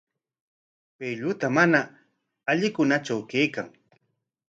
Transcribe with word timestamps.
Pay 0.97 1.11
lluta 1.19 1.47
mana 1.57 1.79
allikunatraw 2.49 3.21
kaykan. 3.31 3.67